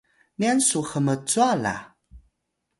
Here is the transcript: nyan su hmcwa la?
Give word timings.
nyan 0.39 0.59
su 0.69 0.79
hmcwa 0.89 1.49
la? 1.63 1.75